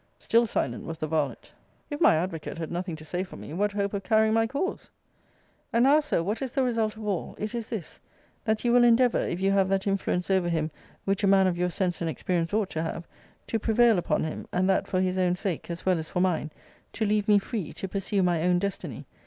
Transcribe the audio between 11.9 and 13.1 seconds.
and experience ought to have,